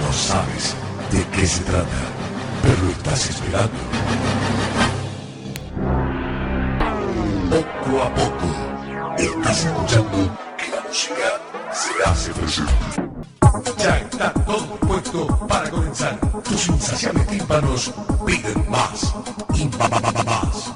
[0.00, 0.74] No sabes
[1.10, 2.00] de qué se trata,
[2.62, 3.80] pero estás esperando.
[7.50, 8.46] Poco a poco,
[9.18, 11.28] estás escuchando que la música
[11.72, 12.72] se hace presente.
[13.78, 16.18] Ya está todo puesto para comenzar.
[16.44, 17.92] Tus insaciables tímpanos
[18.26, 19.14] piden más
[19.54, 19.64] y
[20.24, 20.74] más.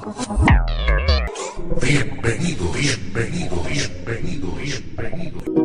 [1.81, 5.64] Bienvenido, bienvenido, bienvenido, bienvenido.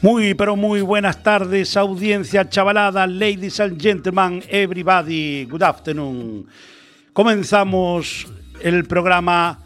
[0.00, 6.46] Muy, pero muy buenas tardes, audiencia chavalada, ladies and gentlemen, everybody, good afternoon.
[7.12, 8.28] Comenzamos
[8.62, 9.58] el programa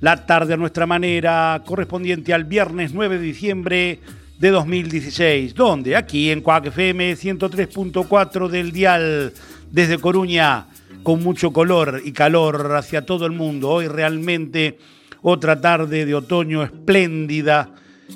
[0.00, 4.00] La tarde a nuestra manera, correspondiente al viernes 9 de diciembre
[4.38, 5.54] de 2016.
[5.54, 5.94] ¿Dónde?
[5.94, 9.34] Aquí en Cuac FM 103.4 del dial,
[9.70, 10.68] desde Coruña,
[11.02, 13.68] con mucho color y calor hacia todo el mundo.
[13.68, 14.78] Hoy realmente
[15.20, 17.74] otra tarde de otoño espléndida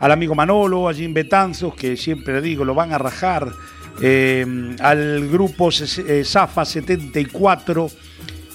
[0.00, 3.52] al amigo Manolo allí en Betanzos, que siempre digo, lo van a rajar.
[4.00, 7.90] Eh, al grupo Zafa 74,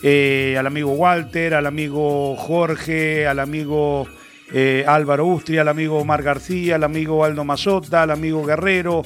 [0.04, 4.08] eh, al amigo Walter, al amigo Jorge, al amigo
[4.54, 9.02] eh, Álvaro Ustria, al amigo Omar García, al amigo Aldo Mazota, al amigo Guerrero,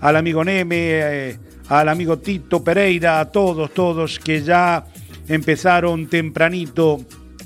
[0.00, 1.38] al amigo Neme,
[1.68, 4.84] al amigo Tito Pereira, a todos, todos que ya
[5.26, 7.00] empezaron tempranito,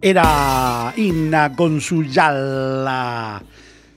[0.00, 3.42] Era Inna con su Yala.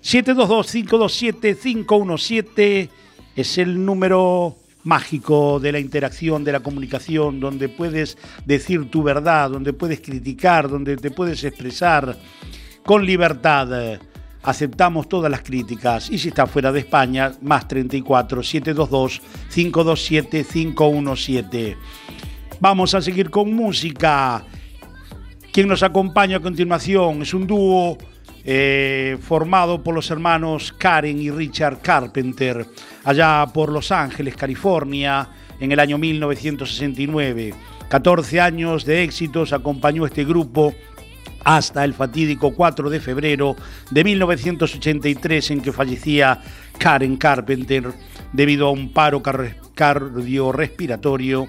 [0.03, 2.89] 722-527-517
[3.35, 9.49] es el número mágico de la interacción, de la comunicación, donde puedes decir tu verdad,
[9.49, 12.17] donde puedes criticar, donde te puedes expresar
[12.85, 13.97] con libertad.
[14.43, 19.21] Aceptamos todas las críticas y si está fuera de España, más 34 722
[19.53, 21.77] 527 517.
[22.59, 24.43] Vamos a seguir con música.
[25.53, 27.99] Quien nos acompaña a continuación es un dúo
[28.43, 32.65] eh, formado por los hermanos Karen y Richard Carpenter,
[33.03, 35.29] allá por Los Ángeles, California,
[35.59, 37.53] en el año 1969.
[37.87, 40.73] 14 años de éxitos acompañó este grupo
[41.43, 43.55] hasta el fatídico 4 de febrero
[43.91, 46.41] de 1983 en que fallecía
[46.79, 47.93] Karen Carpenter
[48.31, 51.47] debido a un paro cardiorrespiratorio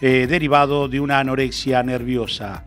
[0.00, 2.64] eh, derivado de una anorexia nerviosa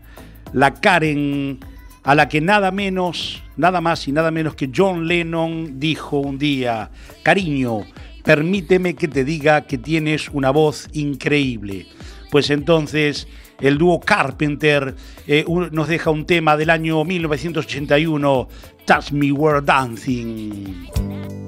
[0.52, 1.58] la Karen
[2.02, 6.38] a la que nada menos, nada más y nada menos que John Lennon dijo un
[6.38, 6.90] día,
[7.22, 7.82] cariño,
[8.24, 11.86] permíteme que te diga que tienes una voz increíble.
[12.30, 13.28] Pues entonces
[13.60, 14.94] el dúo Carpenter
[15.26, 18.48] eh, nos deja un tema del año 1981,
[18.86, 21.47] Touch Me We're Dancing.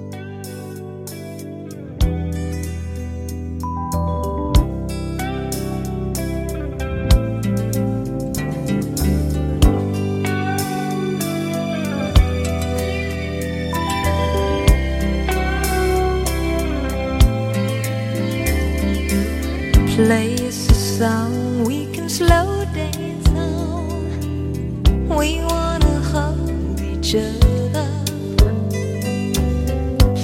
[27.14, 27.50] Other.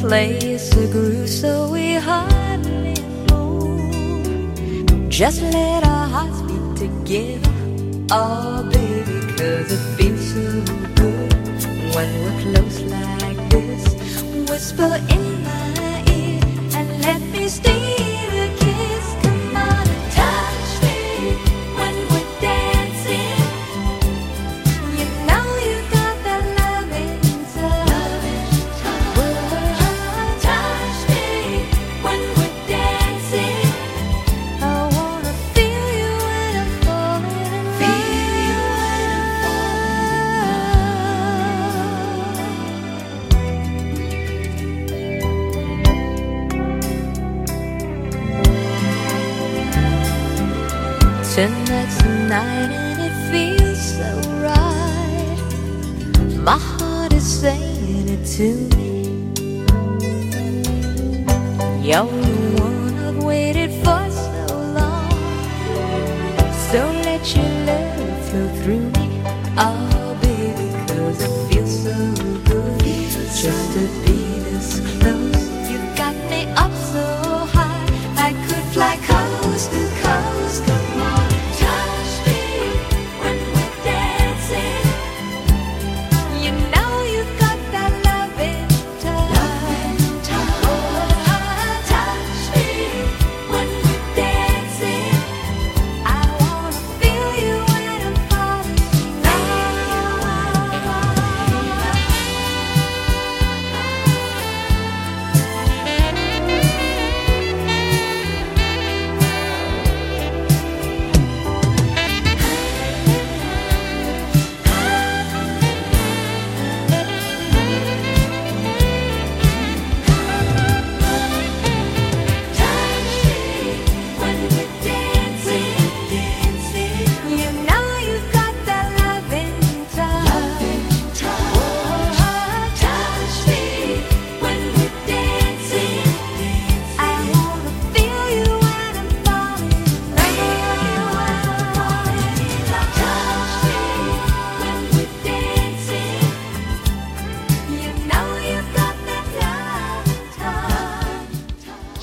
[0.09, 2.95] A groove so we hardly
[3.31, 5.09] move.
[5.09, 7.51] Just let our hearts beat together.
[8.13, 10.43] Oh, baby, cause it feels so
[10.95, 11.33] good
[11.95, 13.85] when we're close like this.
[14.49, 16.41] Whisper in my ear
[16.77, 17.96] and let me steal.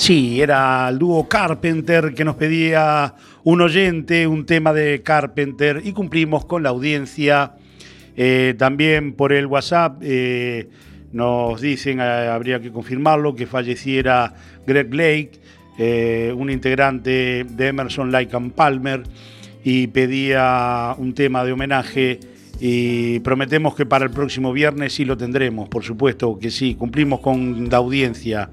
[0.03, 5.93] Sí, era el dúo Carpenter que nos pedía un oyente un tema de Carpenter y
[5.93, 7.53] cumplimos con la audiencia.
[8.17, 10.67] Eh, también por el WhatsApp eh,
[11.13, 14.33] nos dicen, eh, habría que confirmarlo, que falleciera
[14.67, 19.03] Greg Blake, un integrante de Emerson, Lake and Palmer,
[19.63, 22.19] y pedía un tema de homenaje.
[22.59, 27.21] Y prometemos que para el próximo viernes sí lo tendremos, por supuesto que sí, cumplimos
[27.21, 28.49] con la audiencia.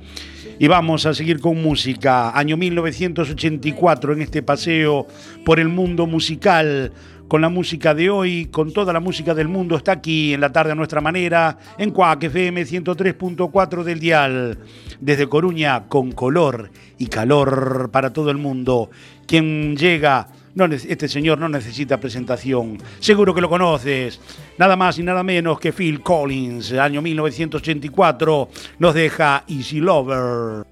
[0.61, 2.39] Y vamos a seguir con música.
[2.39, 5.07] Año 1984 en este paseo
[5.43, 6.93] por el mundo musical.
[7.29, 10.53] Con la música de hoy, con toda la música del mundo, está aquí en la
[10.53, 14.59] tarde a nuestra manera, en Cuac FM 103.4 del Dial.
[15.01, 18.91] Desde Coruña, con color y calor para todo el mundo.
[19.27, 22.79] Quien llega, no, este señor no necesita presentación.
[22.99, 24.21] Seguro que lo conoces.
[24.59, 30.70] Nada más y nada menos que Phil Collins, año 1984, nos deja Easy Lover.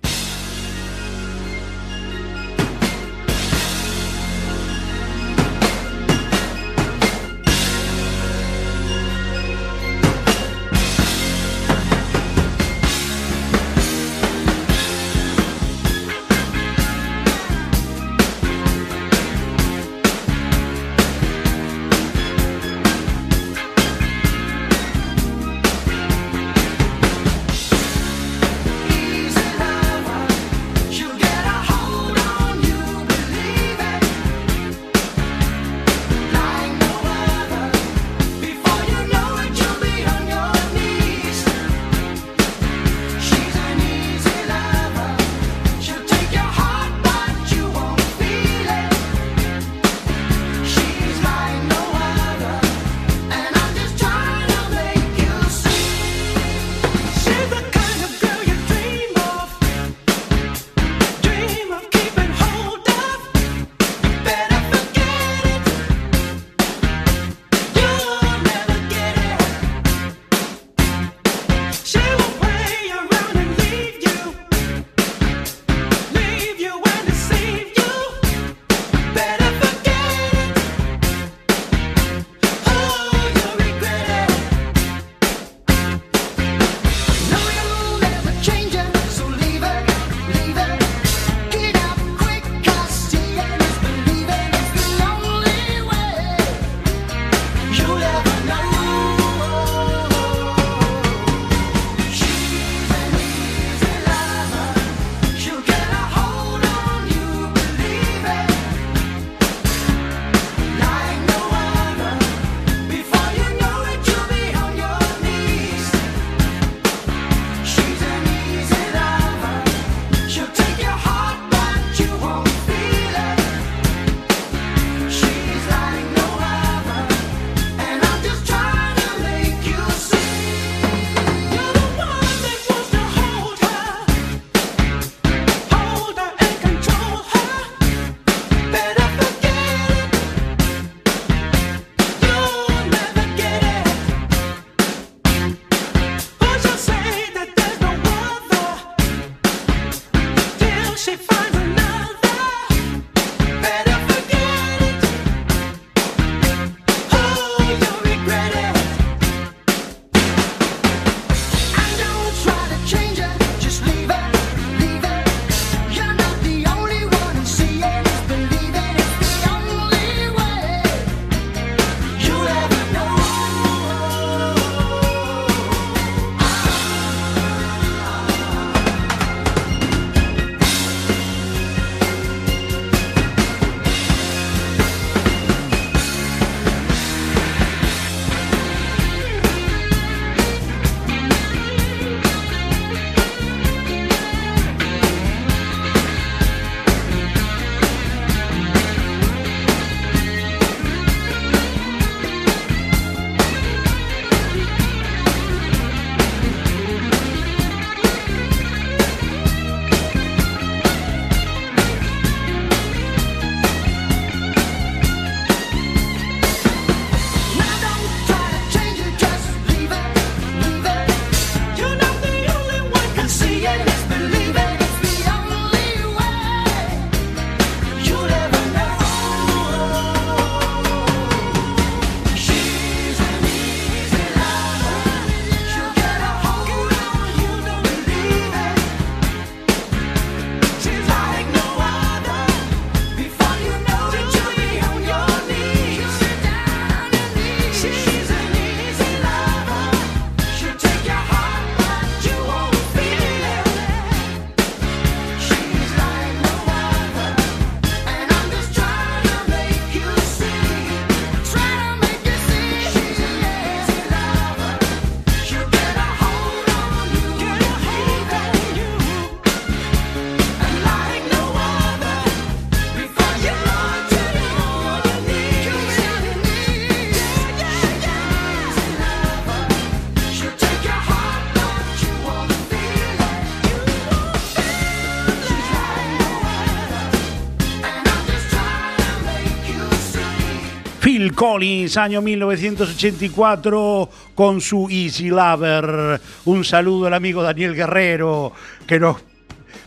[291.39, 296.21] Collins, año 1984, con su Easy Lover.
[296.47, 298.53] Un saludo al amigo Daniel Guerrero,
[298.85, 299.19] que nos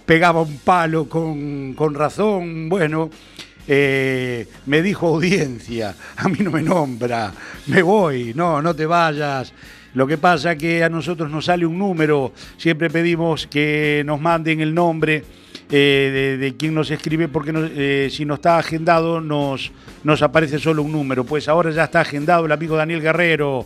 [0.06, 2.70] pegaba un palo con, con razón.
[2.70, 3.10] Bueno,
[3.68, 7.34] eh, me dijo audiencia, a mí no me nombra,
[7.68, 9.54] me voy, no, no te vayas.
[9.94, 14.62] Lo que pasa que a nosotros nos sale un número, siempre pedimos que nos manden
[14.62, 15.26] el nombre
[15.74, 19.72] eh, de, de quien nos escribe, porque eh, si no está agendado nos,
[20.04, 21.24] nos aparece solo un número.
[21.24, 23.66] Pues ahora ya está agendado el amigo Daniel Guerrero,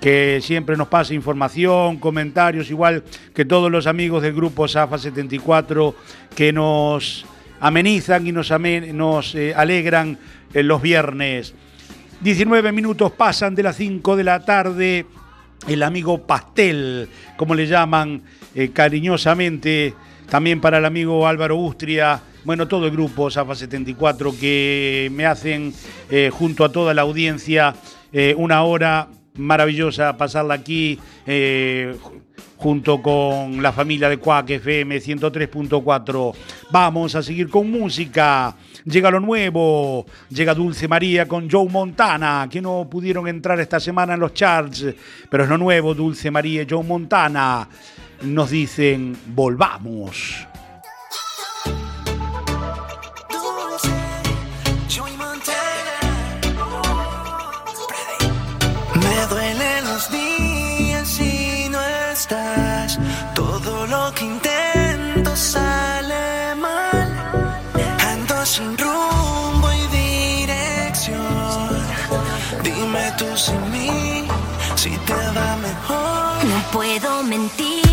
[0.00, 3.04] que siempre nos pasa información, comentarios, igual
[3.34, 5.94] que todos los amigos del grupo Zafa 74,
[6.34, 7.26] que nos
[7.60, 8.50] amenizan y nos,
[8.94, 10.16] nos eh, alegran
[10.54, 11.52] los viernes.
[12.22, 15.04] 19 minutos pasan de las 5 de la tarde.
[15.68, 18.22] El amigo Pastel, como le llaman
[18.72, 19.94] cariñosamente,
[20.28, 25.72] también para el amigo Álvaro Ustria, bueno, todo el grupo Zafa 74 que me hacen
[26.10, 27.74] eh, junto a toda la audiencia
[28.12, 31.96] eh, una hora maravillosa pasarla aquí eh,
[32.56, 36.34] junto con la familia de Quack FM 103.4.
[36.70, 38.54] Vamos a seguir con música.
[38.84, 44.14] Llega lo nuevo, llega Dulce María con Joe Montana, que no pudieron entrar esta semana
[44.14, 44.86] en los charts,
[45.30, 47.68] pero es lo nuevo, Dulce María y Joe Montana.
[48.22, 50.46] Nos dicen, volvamos.
[58.94, 61.80] Me duelen los días si no
[62.12, 62.98] estás.
[63.34, 67.08] Todo lo que intento sale mal.
[68.00, 71.18] Ando sin rumbo y dirección.
[72.62, 74.26] Dime tú sin mí
[74.76, 76.44] si te va mejor.
[76.44, 77.83] No puedo mentirle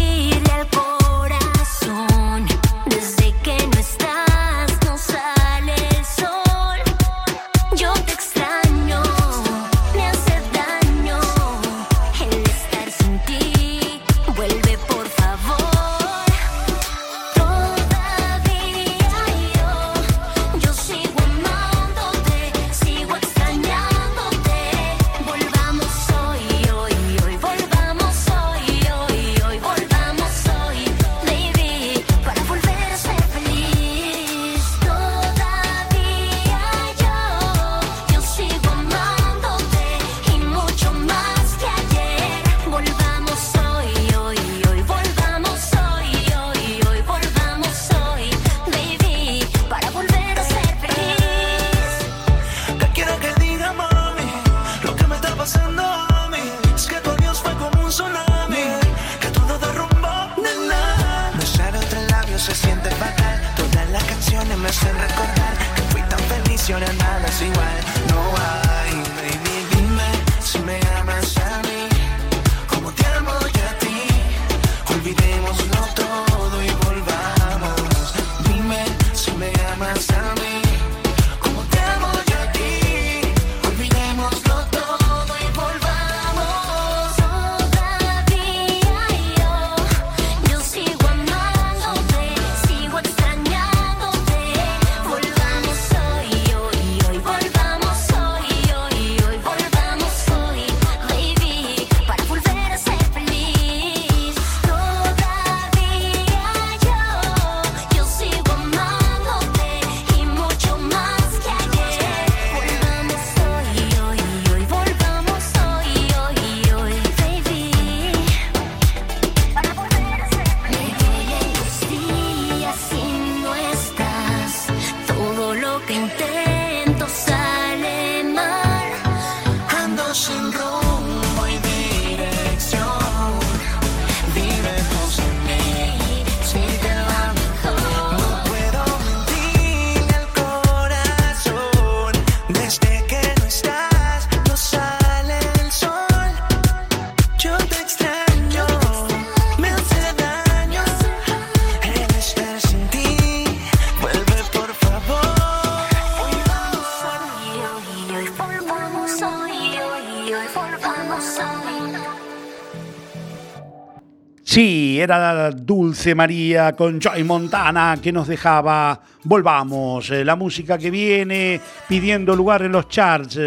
[164.52, 170.92] Sí, era Dulce María con Joy Montana que nos dejaba Volvamos, eh, la música que
[170.92, 173.40] viene pidiendo lugar en los charts.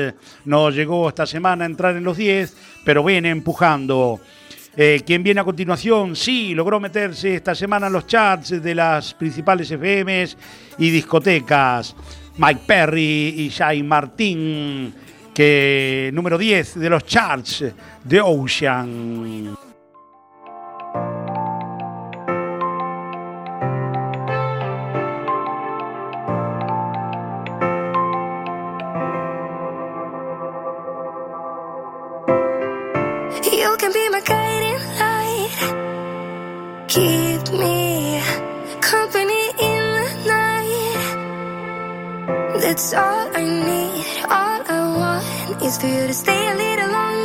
[0.47, 4.19] No llegó esta semana a entrar en los 10, pero viene empujando.
[4.75, 6.17] Eh, ¿Quién viene a continuación?
[6.17, 10.38] Sí, logró meterse esta semana en los charts de las principales FMs
[10.79, 11.95] y discotecas.
[12.38, 14.95] Mike Perry y Shai Martín
[15.35, 17.62] que número 10 de los charts
[18.05, 19.63] de Ocean.
[42.75, 44.05] That's all I need.
[44.25, 47.24] All I want is for you to stay a little longer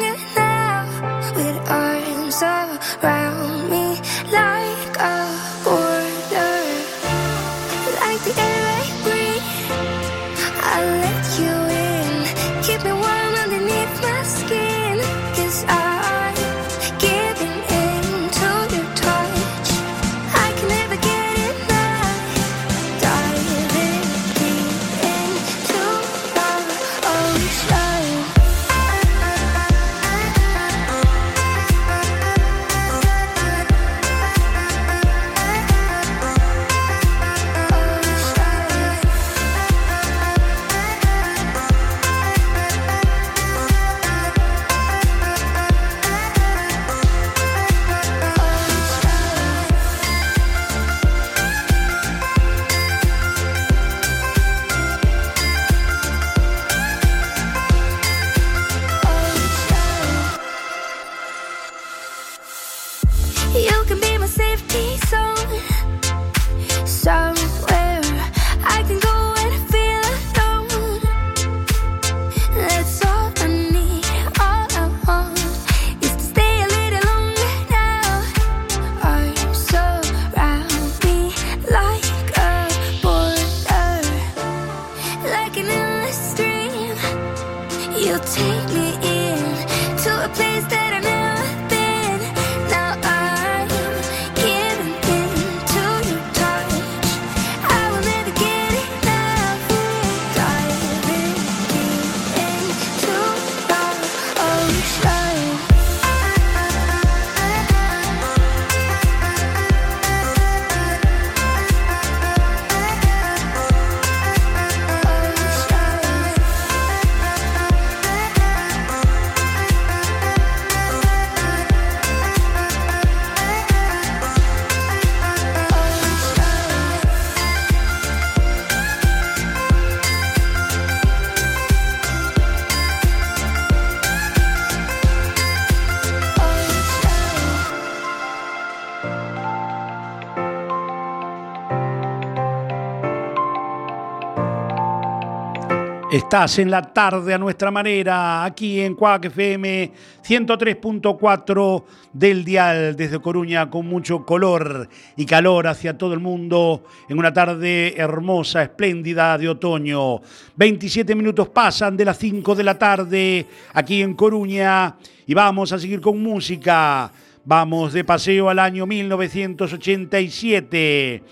[146.11, 149.91] Estás en la tarde a nuestra manera, aquí en Cuac FM
[150.27, 157.19] 103.4 del dial desde Coruña, con mucho color y calor hacia todo el mundo, en
[157.19, 160.21] una tarde hermosa, espléndida de otoño.
[160.55, 164.95] 27 minutos pasan de las 5 de la tarde aquí en Coruña
[165.27, 167.11] y vamos a seguir con música.
[167.45, 171.23] Vamos de paseo al año 1987.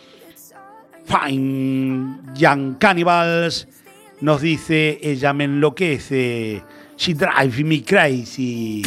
[1.04, 3.68] Fine Young Cannibals
[4.22, 6.64] nos dice ella me enloquece.
[6.96, 8.84] She drives me crazy.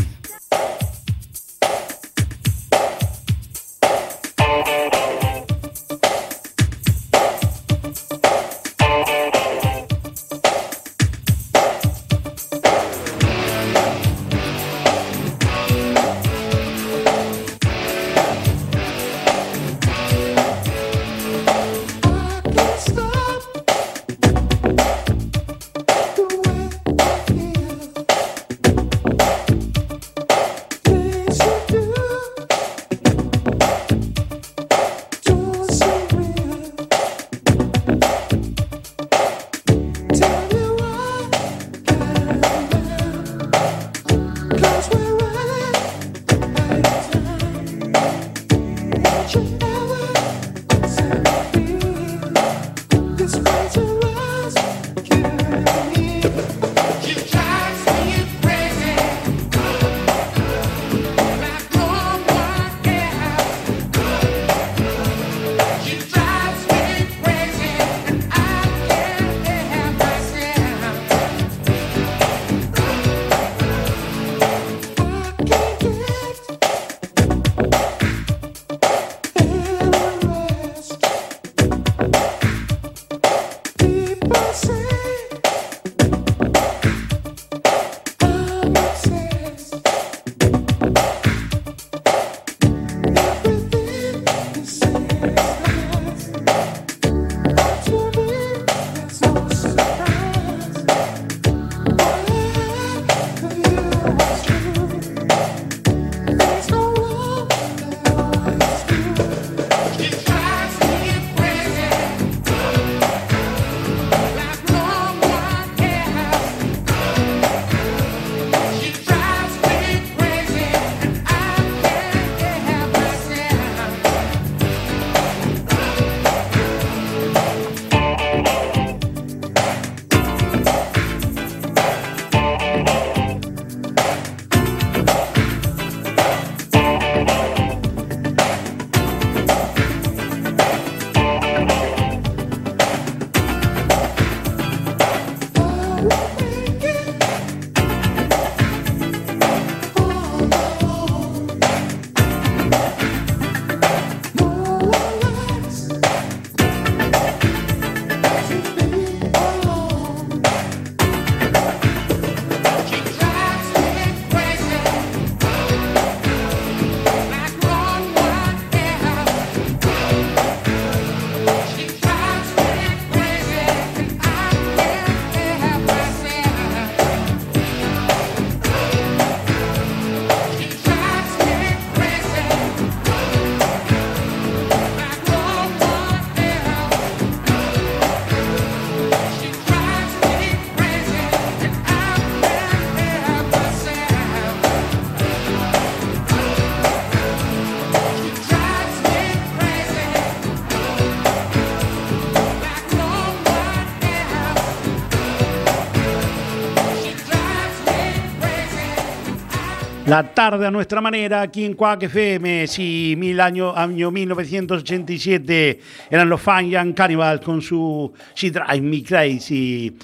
[210.40, 215.78] Tarde a nuestra manera aquí en Quack FM, sí, mil año, año 1987,
[216.10, 219.94] eran los Fun Young Cannibals con su She Drive Me Crazy,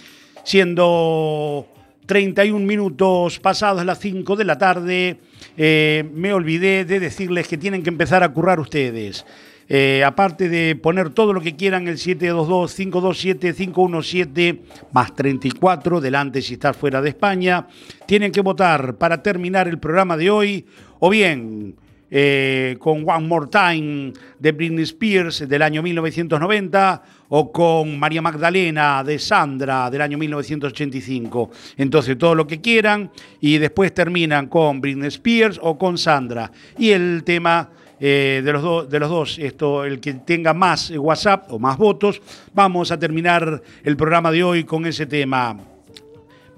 [0.44, 1.66] siendo
[2.04, 5.20] 31 minutos pasados las 5 de la tarde,
[5.56, 9.24] eh, me olvidé de decirles que tienen que empezar a currar ustedes.
[9.68, 14.60] Eh, aparte de poner todo lo que quieran, el 722-527-517
[14.92, 17.66] más 34, delante si estás fuera de España,
[18.06, 20.64] tienen que votar para terminar el programa de hoy,
[21.00, 21.74] o bien
[22.08, 29.02] eh, con One More Time de Britney Spears del año 1990 o con María Magdalena
[29.02, 31.50] de Sandra del año 1985.
[31.76, 36.52] Entonces todo lo que quieran y después terminan con Britney Spears o con Sandra.
[36.78, 40.98] Y el tema eh, de, los de los dos, esto, el que tenga más eh,
[40.98, 42.20] WhatsApp o más votos,
[42.52, 45.56] vamos a terminar el programa de hoy con ese tema.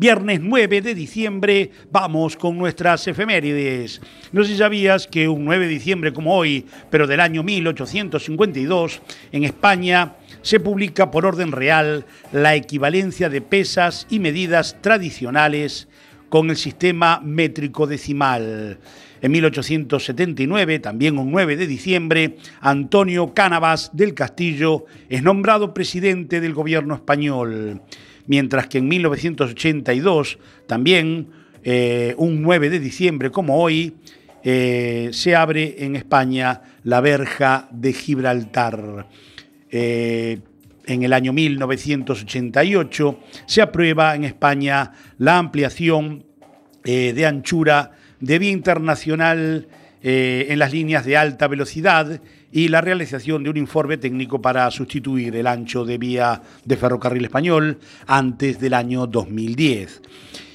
[0.01, 4.01] Viernes 9 de diciembre vamos con nuestras efemérides.
[4.31, 9.03] No sé si sabías que un 9 de diciembre como hoy, pero del año 1852,
[9.33, 15.89] en España se publica por orden real la equivalencia de pesas y medidas tradicionales
[16.29, 18.79] con el sistema métrico decimal.
[19.21, 26.55] En 1879, también un 9 de diciembre, Antonio Cánovas del Castillo es nombrado presidente del
[26.55, 27.83] gobierno español
[28.29, 31.29] mientras que en 1982, también
[31.65, 33.95] eh, un 9 de diciembre como hoy,
[34.45, 39.09] eh, se abre en España la verja de Gibraltar.
[39.71, 40.39] Eh,
[40.87, 46.25] en el año 1988 se aprueba en España la ampliación
[46.85, 49.69] eh, de anchura de vía internacional
[50.03, 52.21] eh, en las líneas de alta velocidad
[52.53, 57.25] y la realización de un informe técnico para sustituir el ancho de vía de ferrocarril
[57.25, 60.03] español antes del año 2010.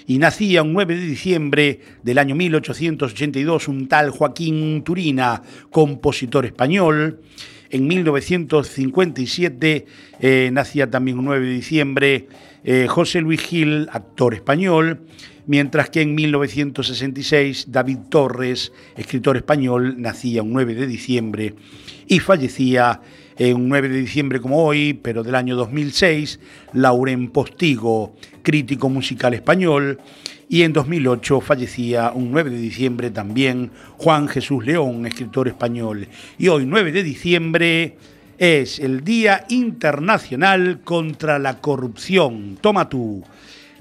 [0.07, 7.21] Y nacía un 9 de diciembre del año 1882 un tal Joaquín Turina, compositor español.
[7.69, 9.85] En 1957
[10.19, 12.27] eh, nacía también un 9 de diciembre
[12.63, 15.01] eh, José Luis Gil, actor español,
[15.47, 21.55] mientras que en 1966 David Torres, escritor español, nacía un 9 de diciembre
[22.07, 23.01] y fallecía
[23.39, 26.39] un 9 de diciembre como hoy, pero del año 2006,
[26.73, 29.99] Lauren Postigo, crítico musical español,
[30.53, 36.07] y en 2008 fallecía un 9 de diciembre también Juan Jesús León, escritor español.
[36.37, 37.97] Y hoy 9 de diciembre
[38.37, 42.57] es el Día Internacional contra la Corrupción.
[42.59, 43.23] Toma tú.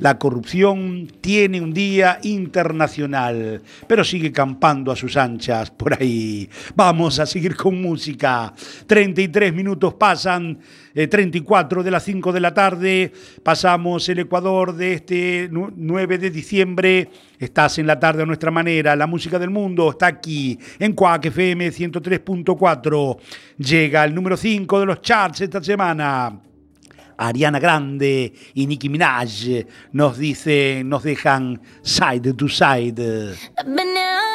[0.03, 6.51] La corrupción tiene un día internacional, pero sigue campando a sus anchas por ahí.
[6.75, 8.53] Vamos a seguir con música.
[8.88, 10.59] 33 minutos pasan,
[10.93, 13.12] eh, 34 de las 5 de la tarde.
[13.45, 17.09] Pasamos el Ecuador de este nu- 9 de diciembre.
[17.38, 18.96] Estás en la tarde a nuestra manera.
[18.96, 23.19] La música del mundo está aquí en Cuac FM 103.4.
[23.57, 26.40] Llega el número 5 de los charts esta semana.
[27.17, 33.00] Ariana Grande y Nicki Minaj nos dicen, nos dejan side to side.
[33.58, 34.33] I've been there all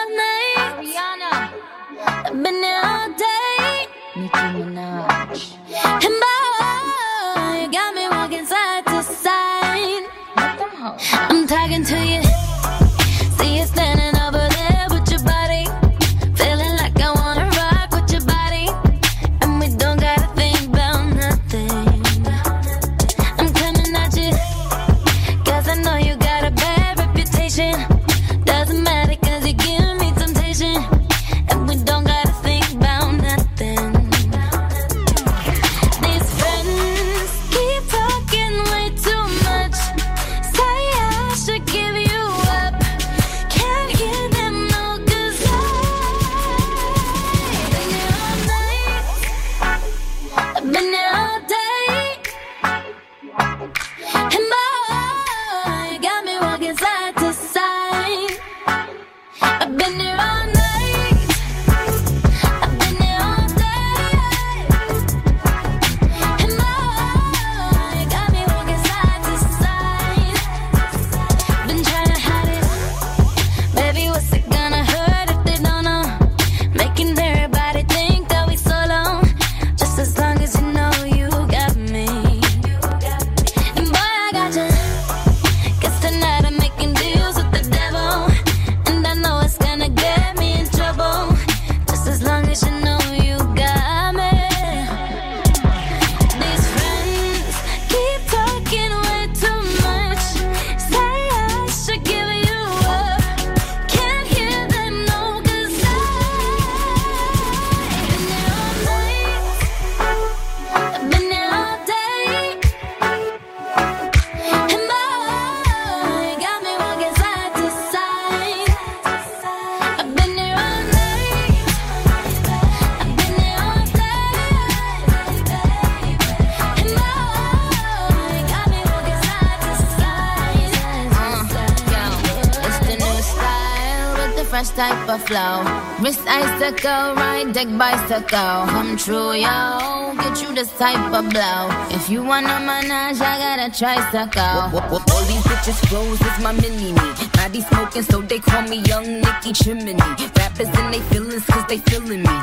[138.20, 138.66] bicycle.
[138.68, 140.14] Come true, yo.
[140.18, 141.70] Get you this type of blow.
[141.92, 143.96] If you wanna manage, I gotta try.
[143.96, 144.44] a tricycle.
[144.44, 147.28] All these bitches flows is my mini me.
[147.34, 149.94] Body smoking, so they call me Young Nicky Chimney.
[149.94, 152.38] Rappers and they feelings, cause they feeling me.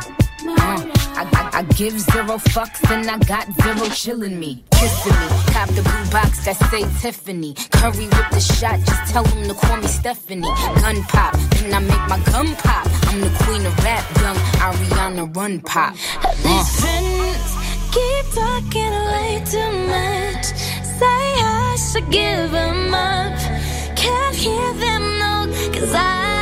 [0.46, 0.84] Uh,
[1.16, 4.62] I, I, I give zero fucks and I got zero chillin' me.
[4.72, 5.28] Kissing me.
[5.52, 7.54] Cop the blue box that say Tiffany.
[7.70, 10.42] Curry with the shot, just tell them to call me Stephanie.
[10.42, 12.83] Gun pop, then I make my gun pop.
[13.14, 15.94] I'm the queen of rap, young Ariana Run Pop.
[15.94, 16.64] These uh.
[16.80, 17.46] friends
[17.94, 20.46] keep talking way too much.
[20.98, 23.38] Say I should give them up.
[23.96, 26.33] Can't hear them, no, cause I.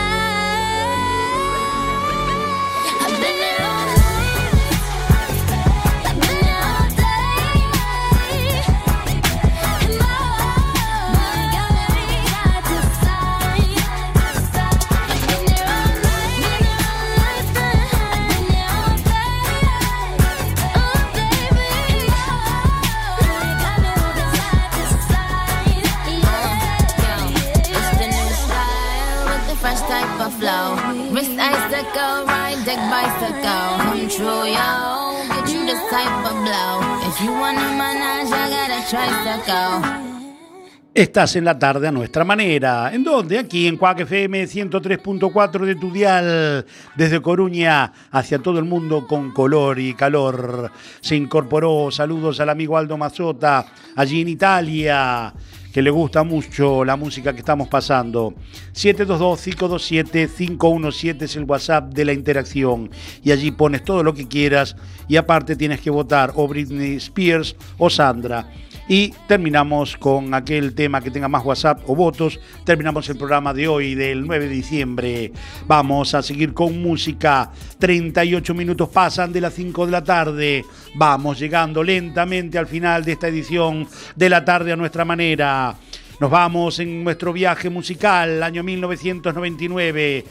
[40.92, 42.92] Estás en la tarde a nuestra manera.
[42.92, 43.38] ¿En dónde?
[43.38, 49.32] Aquí en Cuac FM 103.4 de tu dial, desde Coruña hacia todo el mundo con
[49.32, 50.70] color y calor.
[51.00, 53.64] Se incorporó, saludos al amigo Aldo Mazota,
[53.96, 55.32] allí en Italia,
[55.72, 58.34] que le gusta mucho la música que estamos pasando.
[58.74, 62.90] 722-527-517 es el WhatsApp de la interacción.
[63.24, 64.76] Y allí pones todo lo que quieras
[65.08, 68.46] y aparte tienes que votar o Britney Spears o Sandra.
[68.88, 72.40] Y terminamos con aquel tema que tenga más WhatsApp o votos.
[72.64, 75.32] Terminamos el programa de hoy, del 9 de diciembre.
[75.66, 77.50] Vamos a seguir con música.
[77.78, 80.64] 38 minutos pasan de las 5 de la tarde.
[80.94, 85.76] Vamos llegando lentamente al final de esta edición de la tarde a nuestra manera.
[86.20, 90.24] Nos vamos en nuestro viaje musical, año 1999,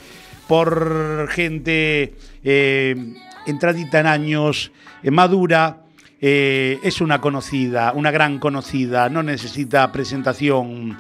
[0.48, 2.96] por gente eh,
[3.46, 4.72] entradita en años,
[5.04, 5.81] madura.
[6.24, 11.00] Eh, es una conocida, una gran conocida, no necesita presentación.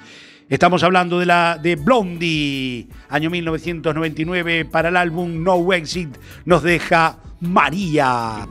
[0.49, 7.19] Estamos hablando de la de Blondie, año 1999, para el álbum No Exit nos deja
[7.39, 8.47] María.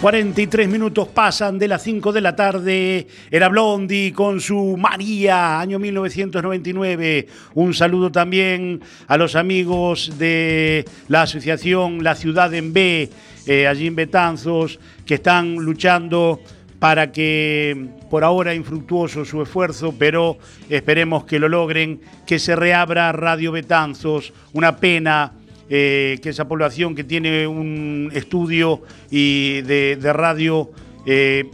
[0.00, 3.08] 43 minutos pasan de las 5 de la tarde.
[3.32, 7.26] Era Blondie con su María, año 1999.
[7.54, 13.10] Un saludo también a los amigos de la asociación La Ciudad en B,
[13.46, 16.40] eh, allí en Betanzos, que están luchando
[16.78, 20.38] para que por ahora infructuoso su esfuerzo, pero
[20.68, 24.32] esperemos que lo logren, que se reabra Radio Betanzos.
[24.52, 25.32] Una pena
[25.70, 30.70] eh, que esa población que tiene un estudio y de, radio,
[31.04, 31.44] eh,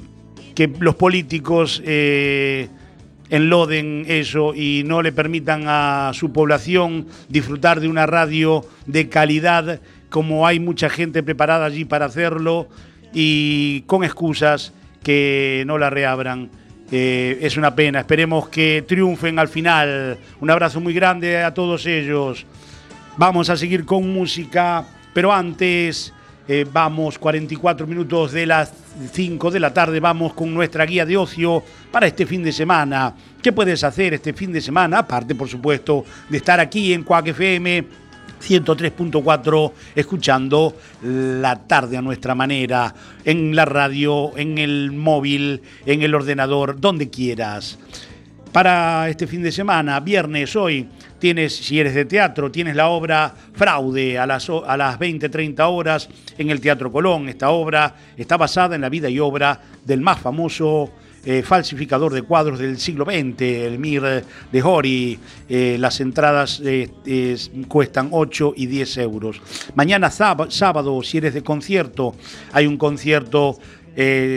[0.55, 2.69] que los políticos eh,
[3.29, 9.81] enloden eso y no le permitan a su población disfrutar de una radio de calidad,
[10.11, 12.69] como hay mucha gente preparada allí para hacerlo
[13.13, 16.51] y con excusas que no la reabran.
[16.89, 20.17] Es una pena, esperemos que triunfen al final.
[20.41, 22.47] Un abrazo muy grande a todos ellos.
[23.17, 26.13] Vamos a seguir con música, pero antes
[26.49, 28.73] eh, vamos 44 minutos de las
[29.13, 31.63] 5 de la tarde, vamos con nuestra guía de ocio
[31.93, 33.15] para este fin de semana.
[33.41, 34.99] ¿Qué puedes hacer este fin de semana?
[34.99, 37.85] Aparte, por supuesto, de estar aquí en Cuac FM
[38.43, 42.93] 103.4 escuchando la tarde a nuestra manera,
[43.25, 47.79] en la radio, en el móvil, en el ordenador, donde quieras.
[48.51, 50.89] Para este fin de semana, viernes hoy,
[51.25, 56.07] tienes, si eres de teatro, tienes la obra Fraude a las, a las 20-30 horas
[56.37, 57.31] en el Teatro Colón.
[57.31, 60.91] Esta obra está basada en la vida y obra del más famoso
[61.25, 64.03] eh, falsificador de cuadros del siglo XX, el Mir
[64.53, 65.19] de Hori.
[65.49, 69.41] Eh, las entradas eh, es- cuestan 8 y 10 euros.
[69.75, 72.15] Mañana sáb- sábado, si eres de concierto,
[72.53, 73.59] hay un concierto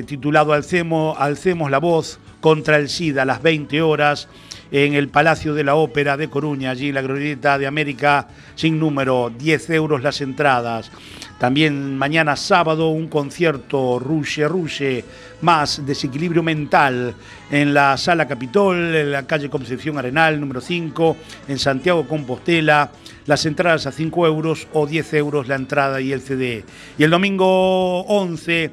[0.06, 4.30] titulado Alcemos, Alcemos la voz contra el SIDA a las 20 horas
[4.72, 9.32] en el Palacio de la Ópera de Coruña, allí la Glorieta de América, sin número,
[9.38, 10.92] 10 euros las entradas.
[11.38, 15.06] También mañana sábado un concierto Ruche Ruche,
[15.42, 17.14] más desequilibrio mental,
[17.52, 21.16] en la Sala Capitol, en la calle Concepción Arenal, número 5,
[21.48, 22.92] en Santiago Compostela.
[23.28, 26.64] Las entradas a 5 euros o 10 euros la entrada y el CD.
[26.98, 28.72] Y el domingo 11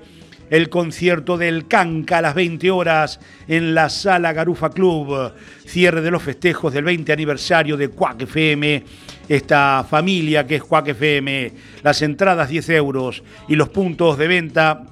[0.51, 5.33] el concierto del Canca a las 20 horas en la Sala Garufa Club.
[5.65, 8.85] Cierre de los festejos del 20 aniversario de Quack FM.
[9.29, 11.53] Esta familia que es Quack FM.
[11.83, 14.87] Las entradas 10 euros y los puntos de venta.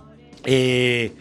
[0.45, 1.13] eh,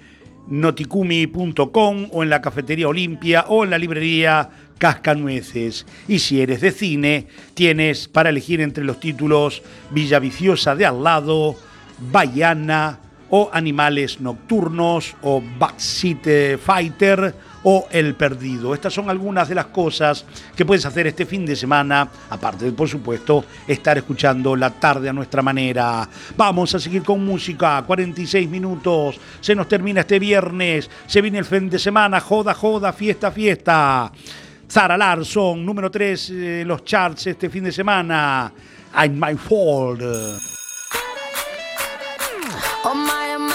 [0.48, 5.86] noticumi.com o en la cafetería Olimpia o en la librería Cascanueces.
[6.08, 9.62] Y si eres de cine, tienes para elegir entre los títulos
[9.92, 11.56] Villaviciosa de al lado,
[12.12, 13.00] Bayana
[13.32, 18.74] o Animales Nocturnos o Backseat Fighter o El Perdido.
[18.74, 20.26] Estas son algunas de las cosas
[20.56, 25.10] que puedes hacer este fin de semana, aparte de, por supuesto, estar escuchando la tarde
[25.10, 26.08] a nuestra manera.
[26.36, 31.46] Vamos a seguir con música, 46 minutos, se nos termina este viernes, se viene el
[31.46, 34.12] fin de semana, joda, joda, fiesta, fiesta.
[34.70, 38.52] Zara Larson, número 3 en los charts este fin de semana.
[38.94, 40.51] I'm my fault.
[42.84, 43.51] Oh my, oh my.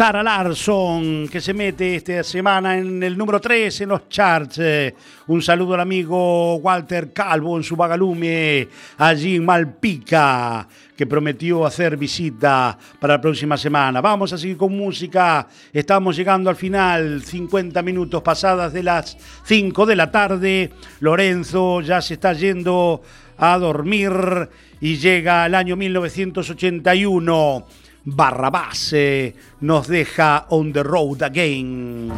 [0.00, 4.56] Sara Larson, que se mete esta semana en el número 3 en los charts.
[4.58, 4.94] Eh,
[5.26, 11.98] un saludo al amigo Walter Calvo en su vagalume, allí en Malpica, que prometió hacer
[11.98, 14.00] visita para la próxima semana.
[14.00, 15.46] Vamos a seguir con música.
[15.70, 20.70] Estamos llegando al final, 50 minutos pasadas de las 5 de la tarde.
[21.00, 23.02] Lorenzo ya se está yendo
[23.36, 24.48] a dormir
[24.80, 27.66] y llega el año 1981
[28.04, 32.10] Barrabás eh, nos deja On the Road Again.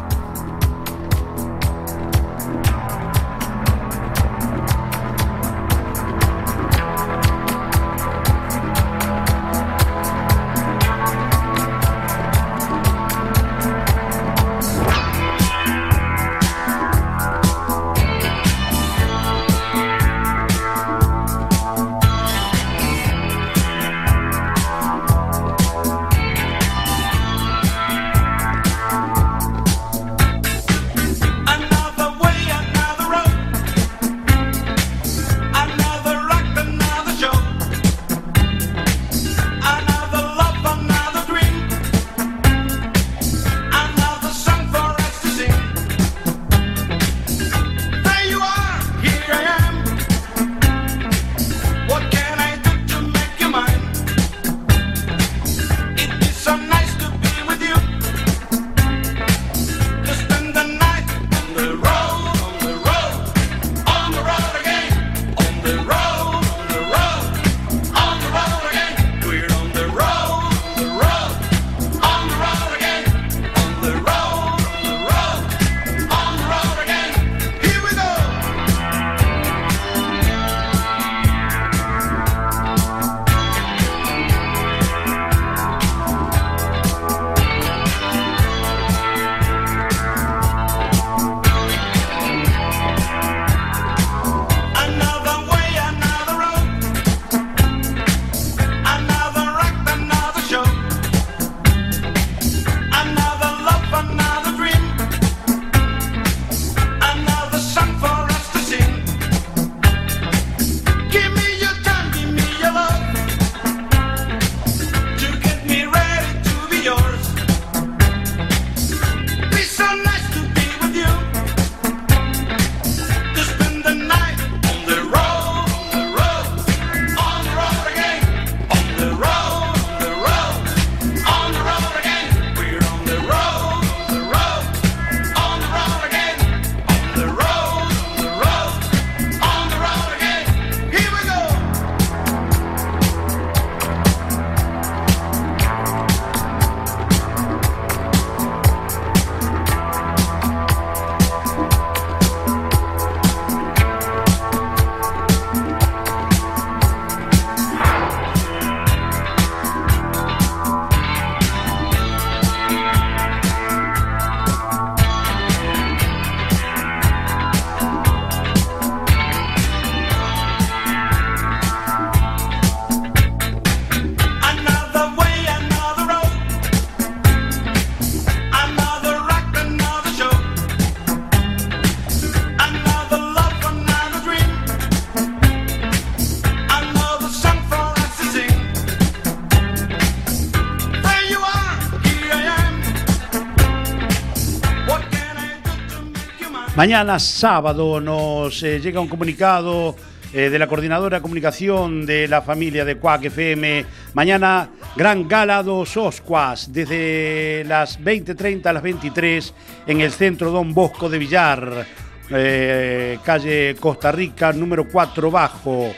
[196.75, 199.95] Mañana sábado nos eh, llega un comunicado
[200.33, 203.85] eh, de la Coordinadora de Comunicación de la familia de Cuac FM.
[204.15, 209.53] Mañana, Gran Gala dos Oscuas, desde las 20.30 a las 23
[209.85, 211.85] en el Centro Don Bosco de Villar,
[212.31, 215.93] eh, calle Costa Rica, número 4 bajo.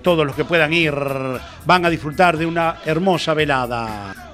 [0.00, 0.94] Todos los que puedan ir
[1.64, 4.25] van a disfrutar de una hermosa velada.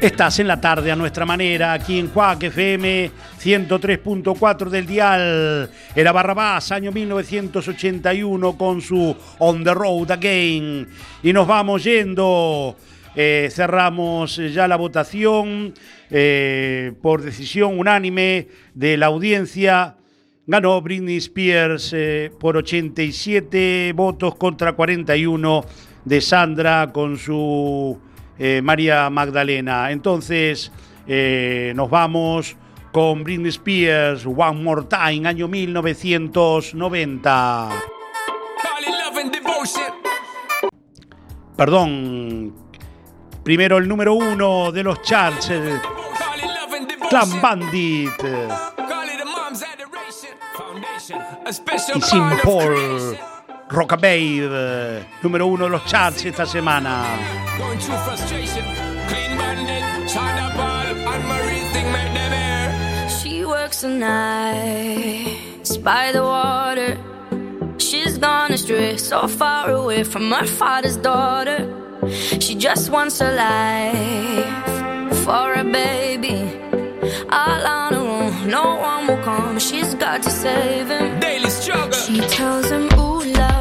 [0.00, 3.10] Estás en la tarde a nuestra manera, aquí en Cuac FM
[3.42, 5.68] 103.4 del Dial.
[5.92, 10.86] Era Barrabás, año 1981, con su On the Road Again.
[11.24, 12.76] Y nos vamos yendo.
[13.16, 15.74] Eh, cerramos ya la votación
[16.10, 19.96] eh, por decisión unánime de la audiencia.
[20.46, 25.64] Ganó Britney Spears eh, por 87 votos contra 41
[26.04, 27.98] de Sandra con su
[28.38, 29.90] eh, María Magdalena.
[29.90, 30.70] Entonces
[31.06, 32.56] eh, nos vamos
[32.92, 37.68] con Britney Spears, One More Time, año 1990.
[41.56, 42.54] Perdón,
[43.42, 45.80] primero el número uno de los charts, el
[47.08, 48.12] Clan Bandit.
[51.46, 51.52] Y
[52.02, 53.16] Sin Paul.
[53.70, 57.04] Rockabave, eh, número uno de los charts esta semana.
[57.58, 58.64] Going through frustration.
[59.08, 63.08] Clean bandit, China ball, and Marie thing make them air.
[63.10, 66.96] She works the nights by the water.
[67.78, 71.68] She's gone astray, so far away from her father's daughter.
[72.40, 76.38] She just wants a life for a baby.
[77.30, 79.58] All on her own, no one will come.
[79.58, 81.20] She's got to save him.
[81.20, 81.92] Daily struggle.
[81.92, 83.57] She tells him, Ooh, love,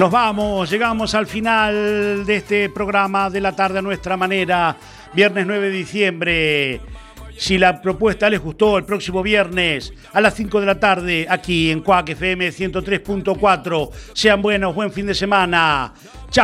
[0.00, 4.74] Nos vamos, llegamos al final de este programa de la tarde a nuestra manera,
[5.12, 6.80] viernes 9 de diciembre.
[7.36, 11.70] Si la propuesta les gustó, el próximo viernes a las 5 de la tarde, aquí
[11.70, 13.90] en Cuac FM 103.4.
[14.14, 15.92] Sean buenos, buen fin de semana.